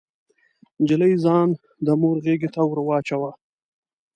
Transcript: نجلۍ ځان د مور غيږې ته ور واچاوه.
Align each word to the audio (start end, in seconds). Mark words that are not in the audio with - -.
نجلۍ 0.81 1.13
ځان 1.23 1.47
د 1.85 1.87
مور 2.01 2.15
غيږې 2.23 2.49
ته 2.55 2.61
ور 2.65 2.79
واچاوه. 2.87 3.31